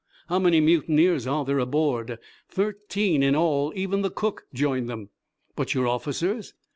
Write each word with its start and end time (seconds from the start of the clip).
"How 0.29 0.39
many 0.39 0.59
mutineers 0.61 1.27
are 1.27 1.45
there 1.45 1.59
aboard?" 1.59 2.17
"Thirteen, 2.49 3.21
in 3.21 3.35
all. 3.35 3.71
Even 3.75 4.01
the 4.01 4.09
cook 4.09 4.47
joined 4.51 4.89
them." 4.89 5.09
"But 5.55 5.75
your 5.75 5.87
officers?" 5.87 6.55